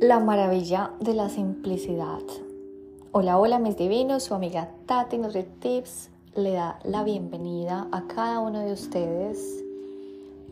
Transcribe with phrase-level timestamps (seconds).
[0.00, 2.22] La maravilla de la simplicidad.
[3.12, 5.20] Hola, hola mis divinos, su amiga Tati
[5.58, 9.62] Tips le da la bienvenida a cada uno de ustedes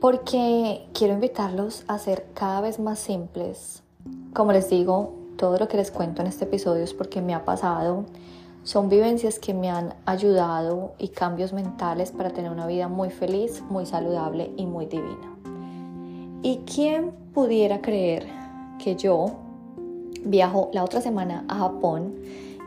[0.02, 3.82] porque quiero invitarlos a ser cada vez más simples.
[4.34, 7.46] Como les digo, todo lo que les cuento en este episodio es porque me ha
[7.46, 8.04] pasado.
[8.64, 13.62] Son vivencias que me han ayudado y cambios mentales para tener una vida muy feliz,
[13.70, 15.38] muy saludable y muy divina.
[16.42, 18.36] ¿Y quién pudiera creer
[18.78, 19.47] que yo
[20.24, 22.14] viajo la otra semana a Japón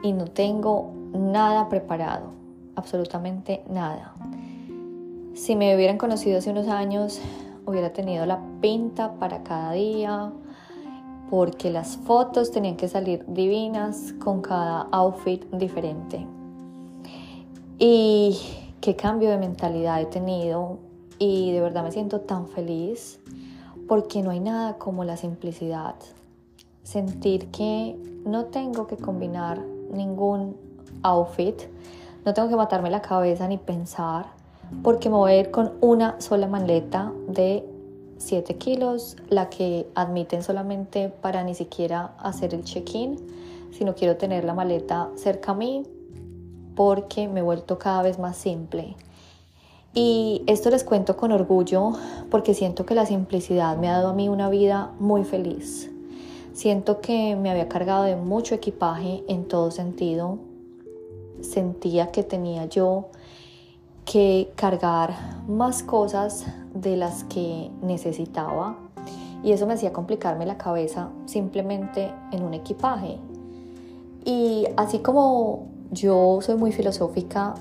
[0.03, 2.31] y no tengo nada preparado,
[2.75, 4.13] absolutamente nada.
[5.33, 7.21] Si me hubieran conocido hace unos años,
[7.65, 10.31] hubiera tenido la pinta para cada día,
[11.29, 16.27] porque las fotos tenían que salir divinas con cada outfit diferente.
[17.79, 18.37] Y
[18.81, 20.79] qué cambio de mentalidad he tenido
[21.17, 23.19] y de verdad me siento tan feliz
[23.87, 25.95] porque no hay nada como la simplicidad.
[26.83, 29.59] Sentir que no tengo que combinar
[29.93, 30.55] ningún
[31.03, 31.55] outfit,
[32.25, 34.27] no tengo que matarme la cabeza ni pensar,
[34.83, 37.65] porque me voy a ir con una sola maleta de
[38.17, 43.17] 7 kilos, la que admiten solamente para ni siquiera hacer el check-in,
[43.71, 45.83] si no quiero tener la maleta cerca a mí,
[46.75, 48.95] porque me he vuelto cada vez más simple.
[49.93, 51.93] Y esto les cuento con orgullo
[52.29, 55.91] porque siento que la simplicidad me ha dado a mí una vida muy feliz.
[56.53, 60.37] Siento que me había cargado de mucho equipaje en todo sentido.
[61.41, 63.09] Sentía que tenía yo
[64.05, 65.13] que cargar
[65.47, 68.77] más cosas de las que necesitaba
[69.43, 73.17] y eso me hacía complicarme la cabeza simplemente en un equipaje.
[74.25, 77.55] Y así como yo soy muy filosófica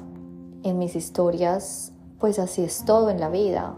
[0.62, 3.74] en mis historias, pues así es todo en la vida.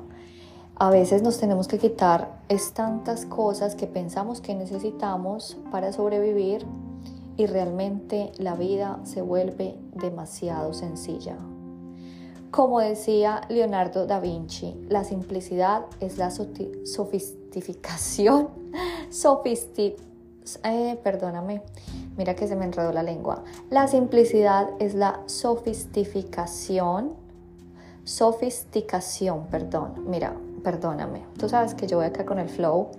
[0.83, 6.67] A veces nos tenemos que quitar es tantas cosas que pensamos que necesitamos para sobrevivir
[7.36, 11.36] y realmente la vida se vuelve demasiado sencilla.
[12.51, 18.48] Como decía Leonardo da Vinci, la simplicidad es la sofisticación,
[19.08, 19.95] sofisti
[20.64, 21.62] eh, perdóname,
[22.17, 23.45] mira que se me enredó la lengua.
[23.70, 27.23] La simplicidad es la sofisticación
[28.05, 30.05] sofisticación, perdón.
[30.08, 31.24] Mira, perdóname.
[31.39, 32.90] Tú sabes que yo voy acá con el flow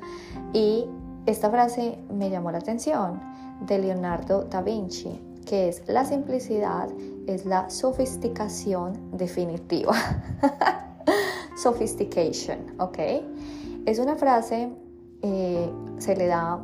[0.54, 0.86] y
[1.26, 3.22] esta frase me llamó la atención
[3.62, 6.90] de Leonardo da Vinci, que es la simplicidad
[7.28, 9.94] es la sofisticación definitiva.
[11.56, 12.98] Sophistication, ¿ok?
[13.86, 14.70] Es una frase,
[15.22, 16.62] eh, se le da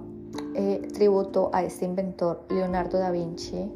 [0.55, 3.71] eh, tributo a este inventor Leonardo da Vinci,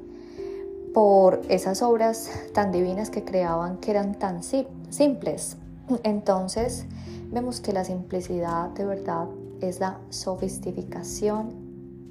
[0.94, 5.58] por esas obras tan divinas que creaban que eran tan simples.
[6.04, 6.86] Entonces
[7.32, 9.28] vemos que la simplicidad de verdad
[9.62, 11.54] es la sofisticación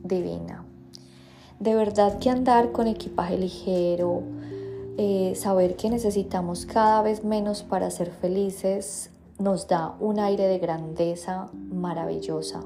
[0.05, 0.65] divina.
[1.60, 4.22] De verdad que andar con equipaje ligero,
[4.99, 10.59] eh, saber que necesitamos cada vez menos para ser felices, nos da un aire de
[10.59, 12.61] grandeza maravillosa.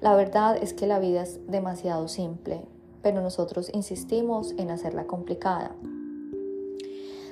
[0.00, 2.62] La verdad es que la vida es demasiado simple,
[3.02, 5.72] pero nosotros insistimos en hacerla complicada.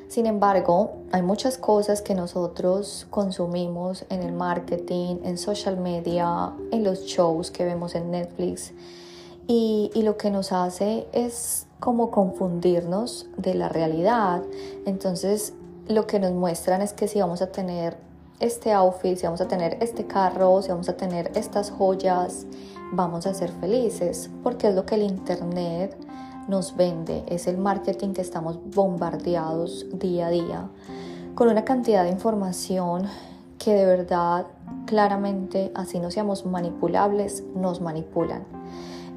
[0.08, 6.82] Sin embargo, hay muchas cosas que nosotros consumimos en el marketing, en social media, en
[6.82, 8.72] los shows que vemos en Netflix
[9.46, 14.42] y, lo que nos hace es como confundirnos de la realidad.
[14.84, 15.54] Entonces,
[15.88, 17.96] lo que nos muestran es que si vamos a tener
[18.40, 22.46] este outfit, si vamos a tener este carro, si vamos a tener estas joyas,
[22.92, 25.96] vamos a ser felices, porque es lo que el Internet
[26.48, 30.68] nos vende, es el marketing que estamos bombardeados día a día
[31.34, 33.04] con una cantidad de información
[33.58, 34.46] que de verdad
[34.86, 38.44] claramente, así no seamos manipulables, nos manipulan.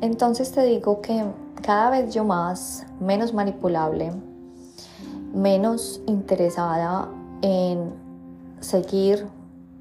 [0.01, 1.25] Entonces te digo que
[1.61, 4.11] cada vez yo más, menos manipulable,
[5.33, 7.09] menos interesada
[7.41, 7.93] en
[8.59, 9.25] seguir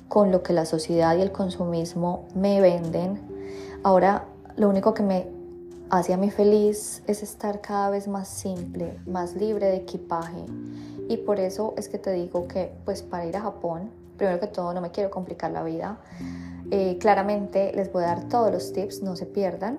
[0.08, 3.20] con lo que la sociedad y el consumismo me venden,
[3.82, 4.26] Ahora
[4.56, 5.26] lo único que me
[5.90, 10.44] hace a mí feliz es estar cada vez más simple, más libre de equipaje.
[11.08, 14.46] Y por eso es que te digo que pues para ir a Japón, primero que
[14.46, 15.98] todo no me quiero complicar la vida.
[16.70, 19.78] Eh, claramente les voy a dar todos los tips, no se pierdan,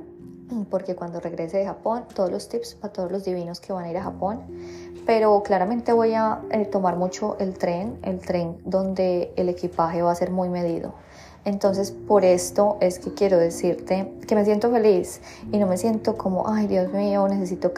[0.69, 3.89] porque cuando regrese de Japón, todos los tips para todos los divinos que van a
[3.89, 4.41] ir a Japón.
[5.05, 10.11] Pero claramente voy a eh, tomar mucho el tren, el tren donde el equipaje va
[10.11, 10.93] a ser muy medido.
[11.43, 15.21] Entonces, por esto es que quiero decirte que me siento feliz
[15.51, 17.73] y no me siento como, ay Dios mío, necesito,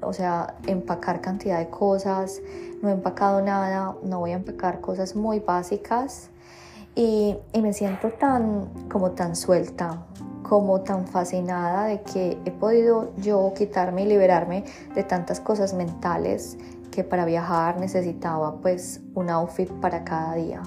[0.00, 2.40] o sea, empacar cantidad de cosas,
[2.80, 6.30] no he empacado nada, no voy a empacar cosas muy básicas
[6.96, 10.06] Y, y me siento tan como tan suelta,
[10.42, 16.56] como tan fascinada de que he podido yo quitarme y liberarme de tantas cosas mentales
[16.90, 20.62] que para viajar necesitaba pues un outfit para cada día.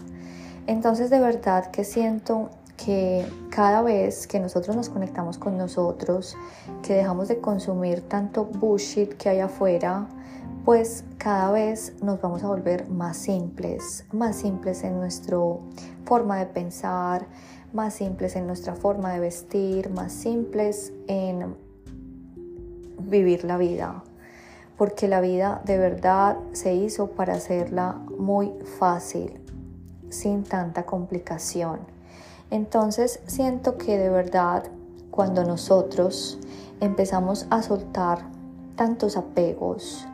[0.67, 6.35] Entonces de verdad que siento que cada vez que nosotros nos conectamos con nosotros,
[6.81, 10.07] que dejamos de consumir tanto bullshit que hay afuera,
[10.65, 15.37] pues cada vez nos vamos a volver más simples, más simples en nuestra
[16.05, 17.27] forma de pensar,
[17.73, 21.55] más simples en nuestra forma de vestir, más simples en
[22.99, 24.03] vivir la vida.
[24.77, 29.39] Porque la vida de verdad se hizo para hacerla muy fácil,
[30.13, 31.79] sin tanta complicación.
[32.51, 34.63] Entonces siento que de verdad
[35.11, 36.39] cuando nosotros
[36.79, 38.19] empezamos a soltar
[38.75, 40.07] tantos apegos,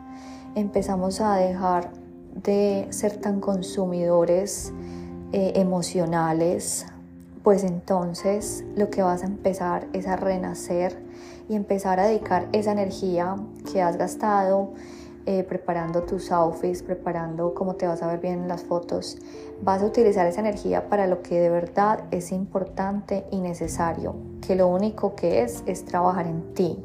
[0.54, 1.90] empezamos a dejar
[2.34, 4.72] de ser tan consumidores
[5.32, 6.86] eh, emocionales,
[7.42, 10.98] pues entonces lo que vas a empezar es a renacer
[11.48, 13.36] y empezar a dedicar esa energía
[13.72, 14.72] que has gastado
[15.26, 19.18] eh, preparando tus outfits, preparando cómo te vas a ver bien en las fotos.
[19.62, 24.14] Vas a utilizar esa energía para lo que de verdad es importante y necesario,
[24.46, 26.82] que lo único que es es trabajar en ti,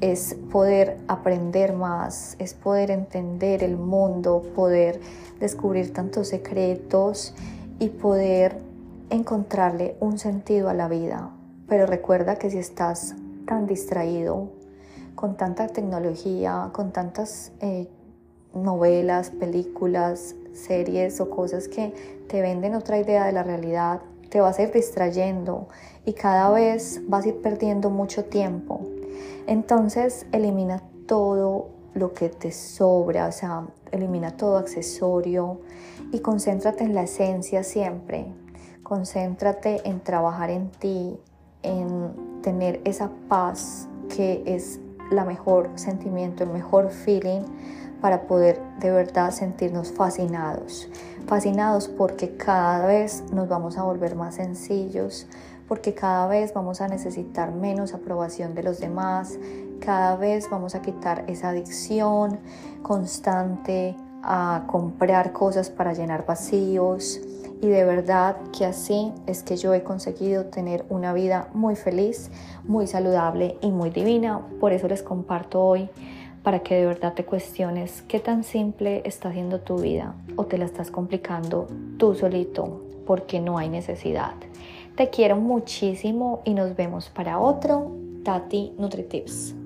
[0.00, 5.00] es poder aprender más, es poder entender el mundo, poder
[5.38, 7.34] descubrir tantos secretos
[7.78, 8.56] y poder
[9.10, 11.30] encontrarle un sentido a la vida.
[11.68, 13.14] Pero recuerda que si estás
[13.46, 14.61] tan distraído
[15.14, 17.88] con tanta tecnología, con tantas eh,
[18.54, 21.94] novelas, películas, series o cosas que
[22.28, 25.68] te venden otra idea de la realidad, te vas a ir distrayendo
[26.04, 28.80] y cada vez vas a ir perdiendo mucho tiempo
[29.46, 35.60] entonces elimina todo lo que te sobra, o sea, elimina todo accesorio
[36.12, 38.26] y concéntrate en la esencia siempre.
[38.82, 41.18] Concéntrate en trabajar en ti,
[41.62, 44.80] en tener esa paz que es
[45.12, 47.42] la mejor sentimiento, el mejor feeling
[48.00, 50.88] para poder de verdad sentirnos fascinados.
[51.26, 55.26] Fascinados porque cada vez nos vamos a volver más sencillos,
[55.68, 59.38] porque cada vez vamos a necesitar menos aprobación de los demás,
[59.80, 62.40] cada vez vamos a quitar esa adicción
[62.82, 67.20] constante a comprar cosas para llenar vacíos
[67.62, 72.30] y de verdad que así es que yo he conseguido tener una vida muy feliz,
[72.64, 74.40] muy saludable y muy divina.
[74.58, 75.88] Por eso les comparto hoy
[76.42, 80.58] para que de verdad te cuestiones qué tan simple está haciendo tu vida o te
[80.58, 81.68] la estás complicando
[81.98, 84.34] tú solito porque no hay necesidad.
[84.96, 87.92] Te quiero muchísimo y nos vemos para otro
[88.24, 89.61] Tati NutriTips.